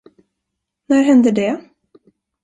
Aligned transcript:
När 0.85 1.01
hände 1.03 1.31
det? 1.31 1.61